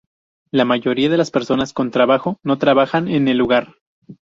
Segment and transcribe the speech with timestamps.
[0.49, 3.75] La mayoría de las personas con un trabajo no trabajan en el lugar.